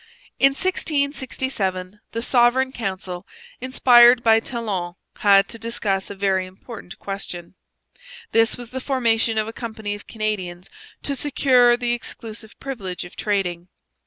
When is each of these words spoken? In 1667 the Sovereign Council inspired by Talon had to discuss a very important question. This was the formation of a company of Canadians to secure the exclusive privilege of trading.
In 0.39 0.53
1667 0.55 1.99
the 2.11 2.23
Sovereign 2.23 2.71
Council 2.71 3.27
inspired 3.59 4.23
by 4.23 4.39
Talon 4.39 4.95
had 5.17 5.47
to 5.49 5.59
discuss 5.59 6.09
a 6.09 6.15
very 6.15 6.47
important 6.47 6.97
question. 6.97 7.53
This 8.31 8.57
was 8.57 8.71
the 8.71 8.81
formation 8.81 9.37
of 9.37 9.47
a 9.47 9.53
company 9.53 9.93
of 9.93 10.07
Canadians 10.07 10.71
to 11.03 11.15
secure 11.15 11.77
the 11.77 11.93
exclusive 11.93 12.59
privilege 12.59 13.05
of 13.05 13.15
trading. 13.15 13.67